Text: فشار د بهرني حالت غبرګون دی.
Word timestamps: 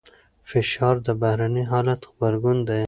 فشار 0.49 0.95
د 1.05 1.09
بهرني 1.21 1.63
حالت 1.71 2.01
غبرګون 2.07 2.57
دی. 2.67 2.79